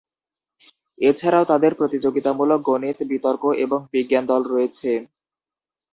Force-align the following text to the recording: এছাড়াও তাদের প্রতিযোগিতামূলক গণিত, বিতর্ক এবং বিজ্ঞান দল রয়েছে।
এছাড়াও 0.99 1.45
তাদের 1.45 1.71
প্রতিযোগিতামূলক 1.75 2.59
গণিত, 2.69 2.99
বিতর্ক 3.11 3.43
এবং 3.65 3.79
বিজ্ঞান 3.93 4.23
দল 4.31 4.41
রয়েছে। 4.45 4.91